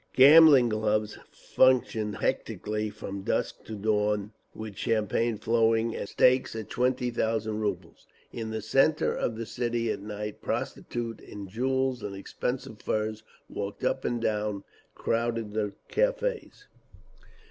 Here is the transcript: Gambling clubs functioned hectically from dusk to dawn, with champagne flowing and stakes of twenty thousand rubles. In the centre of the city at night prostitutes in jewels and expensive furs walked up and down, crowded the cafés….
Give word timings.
Gambling 0.15 0.71
clubs 0.71 1.19
functioned 1.31 2.15
hectically 2.17 2.89
from 2.89 3.21
dusk 3.21 3.63
to 3.65 3.75
dawn, 3.75 4.31
with 4.55 4.75
champagne 4.75 5.37
flowing 5.37 5.95
and 5.95 6.09
stakes 6.09 6.55
of 6.55 6.69
twenty 6.69 7.11
thousand 7.11 7.59
rubles. 7.59 8.07
In 8.33 8.49
the 8.49 8.63
centre 8.63 9.13
of 9.13 9.35
the 9.37 9.45
city 9.45 9.91
at 9.91 10.01
night 10.01 10.41
prostitutes 10.41 11.21
in 11.21 11.47
jewels 11.47 12.01
and 12.01 12.15
expensive 12.15 12.81
furs 12.81 13.21
walked 13.47 13.83
up 13.83 14.03
and 14.03 14.19
down, 14.19 14.63
crowded 14.95 15.53
the 15.53 15.73
cafés…. 15.87 16.63